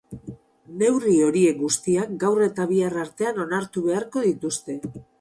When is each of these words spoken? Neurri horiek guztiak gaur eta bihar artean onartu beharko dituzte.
Neurri 0.79 1.13
horiek 1.25 1.59
guztiak 1.59 2.17
gaur 2.25 2.43
eta 2.49 2.67
bihar 2.75 2.99
artean 3.05 3.41
onartu 3.47 3.89
beharko 3.89 4.29
dituzte. 4.31 4.83